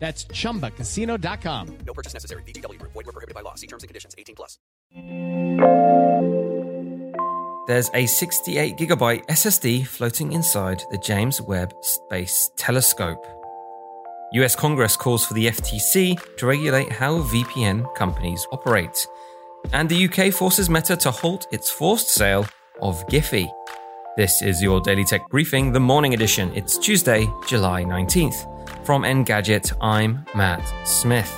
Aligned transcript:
That's 0.00 0.24
chumbacasino.com. 0.24 1.78
No 1.86 1.92
purchase 1.92 2.14
necessary. 2.14 2.42
VGW 2.44 2.78
Group. 2.78 2.92
Void 2.92 3.06
were 3.06 3.12
prohibited 3.12 3.34
by 3.34 3.42
law. 3.42 3.54
See 3.54 3.66
terms 3.66 3.84
and 3.84 3.88
conditions. 3.88 4.14
18 4.18 4.34
plus. 4.34 4.58
There's 7.68 7.90
a 7.94 8.06
68 8.06 8.76
gigabyte 8.78 9.26
SSD 9.26 9.86
floating 9.86 10.32
inside 10.32 10.82
the 10.90 10.98
James 10.98 11.40
Webb 11.40 11.72
Space 11.82 12.50
Telescope. 12.56 13.24
US 14.32 14.56
Congress 14.56 14.96
calls 14.96 15.24
for 15.24 15.34
the 15.34 15.46
FTC 15.46 16.18
to 16.36 16.46
regulate 16.46 16.90
how 16.90 17.18
VPN 17.18 17.94
companies 17.94 18.46
operate. 18.52 19.06
And 19.72 19.88
the 19.88 20.08
UK 20.08 20.32
forces 20.32 20.70
Meta 20.70 20.96
to 20.96 21.10
halt 21.10 21.46
its 21.52 21.70
forced 21.70 22.08
sale 22.08 22.46
of 22.80 23.06
Giphy. 23.08 23.48
This 24.16 24.40
is 24.42 24.62
your 24.62 24.80
Daily 24.80 25.04
Tech 25.04 25.28
Briefing, 25.28 25.72
the 25.72 25.80
morning 25.80 26.14
edition. 26.14 26.50
It's 26.54 26.78
Tuesday, 26.78 27.28
July 27.46 27.84
19th. 27.84 28.59
From 28.90 29.04
Engadget, 29.04 29.72
I'm 29.80 30.26
Matt 30.34 30.68
Smith. 30.84 31.32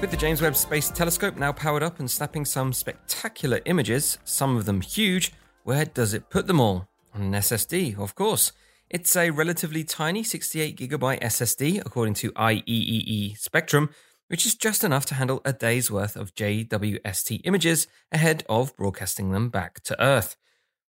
With 0.00 0.10
the 0.10 0.16
James 0.16 0.40
Webb 0.40 0.56
Space 0.56 0.88
Telescope 0.88 1.36
now 1.36 1.52
powered 1.52 1.82
up 1.82 1.98
and 1.98 2.10
snapping 2.10 2.46
some 2.46 2.72
spectacular 2.72 3.60
images, 3.66 4.16
some 4.24 4.56
of 4.56 4.64
them 4.64 4.80
huge, 4.80 5.34
where 5.64 5.84
does 5.84 6.14
it 6.14 6.30
put 6.30 6.46
them 6.46 6.58
all? 6.58 6.88
On 7.14 7.20
an 7.20 7.32
SSD, 7.32 7.98
of 7.98 8.14
course. 8.14 8.52
It's 8.92 9.16
a 9.16 9.30
relatively 9.30 9.84
tiny 9.84 10.22
68GB 10.22 11.22
SSD, 11.22 11.80
according 11.80 12.12
to 12.12 12.30
IEEE 12.32 13.38
Spectrum, 13.38 13.88
which 14.28 14.44
is 14.44 14.54
just 14.54 14.84
enough 14.84 15.06
to 15.06 15.14
handle 15.14 15.40
a 15.46 15.54
day's 15.54 15.90
worth 15.90 16.14
of 16.14 16.34
JWST 16.34 17.40
images 17.44 17.86
ahead 18.12 18.44
of 18.50 18.76
broadcasting 18.76 19.30
them 19.30 19.48
back 19.48 19.82
to 19.84 19.98
Earth. 19.98 20.36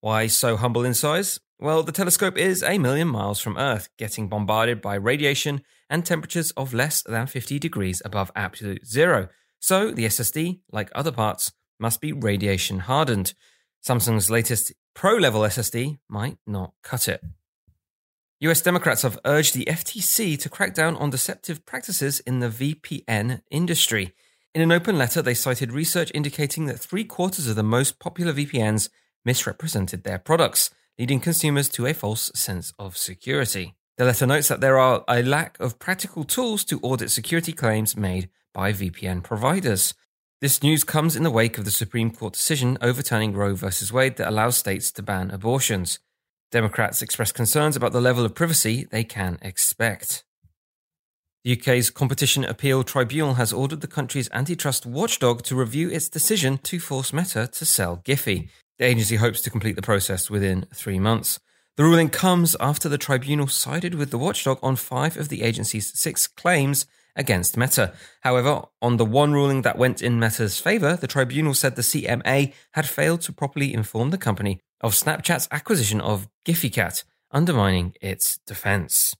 Why 0.00 0.26
so 0.26 0.56
humble 0.56 0.84
in 0.84 0.94
size? 0.94 1.38
Well, 1.60 1.84
the 1.84 1.92
telescope 1.92 2.36
is 2.36 2.64
a 2.64 2.76
million 2.76 3.06
miles 3.06 3.38
from 3.38 3.56
Earth, 3.56 3.88
getting 3.96 4.28
bombarded 4.28 4.82
by 4.82 4.96
radiation 4.96 5.62
and 5.88 6.04
temperatures 6.04 6.50
of 6.56 6.74
less 6.74 7.02
than 7.02 7.28
50 7.28 7.60
degrees 7.60 8.02
above 8.04 8.32
absolute 8.34 8.84
zero. 8.84 9.28
So 9.60 9.92
the 9.92 10.06
SSD, 10.06 10.58
like 10.72 10.90
other 10.92 11.12
parts, 11.12 11.52
must 11.78 12.00
be 12.00 12.12
radiation 12.12 12.80
hardened. 12.80 13.34
Samsung's 13.86 14.28
latest 14.28 14.72
Pro 14.92 15.14
level 15.14 15.42
SSD 15.42 15.98
might 16.08 16.38
not 16.48 16.72
cut 16.82 17.06
it. 17.06 17.22
US 18.42 18.60
Democrats 18.60 19.02
have 19.02 19.20
urged 19.24 19.54
the 19.54 19.66
FTC 19.66 20.36
to 20.36 20.48
crack 20.48 20.74
down 20.74 20.96
on 20.96 21.10
deceptive 21.10 21.64
practices 21.64 22.18
in 22.18 22.40
the 22.40 22.48
VPN 22.48 23.40
industry. 23.52 24.14
In 24.52 24.60
an 24.60 24.72
open 24.72 24.98
letter, 24.98 25.22
they 25.22 25.32
cited 25.32 25.70
research 25.70 26.10
indicating 26.12 26.66
that 26.66 26.80
three 26.80 27.04
quarters 27.04 27.46
of 27.46 27.54
the 27.54 27.62
most 27.62 28.00
popular 28.00 28.32
VPNs 28.32 28.88
misrepresented 29.24 30.02
their 30.02 30.18
products, 30.18 30.70
leading 30.98 31.20
consumers 31.20 31.68
to 31.68 31.86
a 31.86 31.94
false 31.94 32.32
sense 32.34 32.72
of 32.80 32.96
security. 32.96 33.76
The 33.96 34.06
letter 34.06 34.26
notes 34.26 34.48
that 34.48 34.60
there 34.60 34.76
are 34.76 35.04
a 35.08 35.22
lack 35.22 35.56
of 35.60 35.78
practical 35.78 36.24
tools 36.24 36.64
to 36.64 36.80
audit 36.80 37.12
security 37.12 37.52
claims 37.52 37.96
made 37.96 38.28
by 38.52 38.72
VPN 38.72 39.22
providers. 39.22 39.94
This 40.40 40.64
news 40.64 40.82
comes 40.82 41.14
in 41.14 41.22
the 41.22 41.30
wake 41.30 41.58
of 41.58 41.64
the 41.64 41.70
Supreme 41.70 42.10
Court 42.10 42.32
decision 42.32 42.76
overturning 42.80 43.34
Roe 43.34 43.54
v. 43.54 43.68
Wade 43.92 44.16
that 44.16 44.28
allows 44.28 44.56
states 44.56 44.90
to 44.90 45.02
ban 45.02 45.30
abortions. 45.30 46.00
Democrats 46.52 47.02
expressed 47.02 47.34
concerns 47.34 47.76
about 47.76 47.92
the 47.92 48.00
level 48.00 48.24
of 48.24 48.34
privacy 48.34 48.86
they 48.90 49.02
can 49.02 49.38
expect. 49.42 50.22
The 51.44 51.58
UK's 51.58 51.90
Competition 51.90 52.44
Appeal 52.44 52.84
Tribunal 52.84 53.34
has 53.34 53.52
ordered 53.52 53.80
the 53.80 53.88
country's 53.88 54.30
antitrust 54.32 54.86
watchdog 54.86 55.42
to 55.44 55.56
review 55.56 55.90
its 55.90 56.08
decision 56.08 56.58
to 56.58 56.78
force 56.78 57.12
Meta 57.12 57.48
to 57.48 57.64
sell 57.64 58.02
Giphy. 58.04 58.50
The 58.78 58.84
agency 58.84 59.16
hopes 59.16 59.40
to 59.40 59.50
complete 59.50 59.74
the 59.74 59.82
process 59.82 60.30
within 60.30 60.66
three 60.72 61.00
months. 61.00 61.40
The 61.76 61.84
ruling 61.84 62.10
comes 62.10 62.54
after 62.60 62.88
the 62.88 62.98
tribunal 62.98 63.48
sided 63.48 63.94
with 63.94 64.10
the 64.10 64.18
watchdog 64.18 64.58
on 64.62 64.76
five 64.76 65.16
of 65.16 65.30
the 65.30 65.42
agency's 65.42 65.98
six 65.98 66.26
claims 66.26 66.86
against 67.16 67.56
Meta. 67.56 67.94
However, 68.20 68.64
on 68.80 68.98
the 68.98 69.04
one 69.04 69.32
ruling 69.32 69.62
that 69.62 69.78
went 69.78 70.02
in 70.02 70.20
Meta's 70.20 70.60
favour, 70.60 70.96
the 70.96 71.06
tribunal 71.06 71.54
said 71.54 71.76
the 71.76 71.82
CMA 71.82 72.52
had 72.72 72.86
failed 72.86 73.22
to 73.22 73.32
properly 73.32 73.72
inform 73.72 74.10
the 74.10 74.18
company 74.18 74.60
of 74.82 74.94
Snapchat's 74.94 75.48
acquisition 75.50 76.00
of 76.00 76.28
Gfycat, 76.44 77.04
undermining 77.30 77.94
its 78.00 78.38
defense. 78.46 79.14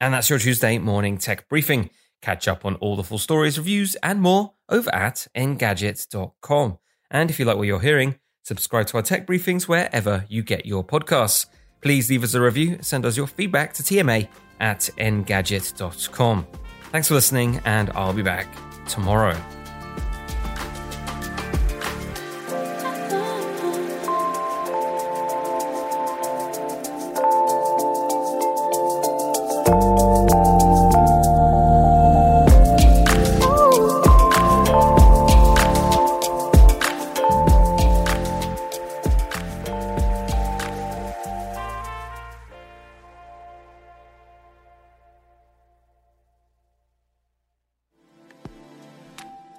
And 0.00 0.14
that's 0.14 0.30
your 0.30 0.38
Tuesday 0.38 0.78
morning 0.78 1.18
tech 1.18 1.48
briefing. 1.48 1.90
Catch 2.22 2.48
up 2.48 2.64
on 2.64 2.76
all 2.76 2.96
the 2.96 3.04
full 3.04 3.18
stories, 3.18 3.58
reviews, 3.58 3.96
and 4.02 4.20
more 4.20 4.52
over 4.68 4.94
at 4.94 5.26
engadget.com. 5.34 6.78
And 7.10 7.30
if 7.30 7.38
you 7.38 7.44
like 7.44 7.56
what 7.56 7.66
you're 7.66 7.80
hearing, 7.80 8.18
subscribe 8.42 8.86
to 8.88 8.98
our 8.98 9.02
tech 9.02 9.26
briefings 9.26 9.64
wherever 9.64 10.24
you 10.28 10.42
get 10.42 10.66
your 10.66 10.84
podcasts. 10.84 11.46
Please 11.80 12.10
leave 12.10 12.22
us 12.22 12.34
a 12.34 12.40
review, 12.40 12.78
send 12.82 13.06
us 13.06 13.16
your 13.16 13.26
feedback 13.26 13.72
to 13.74 13.82
TMA 13.82 14.28
at 14.60 14.90
engadget.com. 14.98 16.46
Thanks 16.92 17.08
for 17.08 17.14
listening, 17.14 17.60
and 17.64 17.90
I'll 17.90 18.12
be 18.12 18.22
back 18.22 18.48
tomorrow. 18.86 19.59